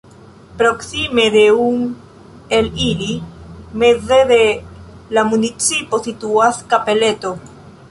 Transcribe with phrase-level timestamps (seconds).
[0.59, 1.83] Proksime de un
[2.57, 3.21] el ili,
[3.83, 4.41] meze de
[5.19, 7.39] la municipo, situas kapeleto.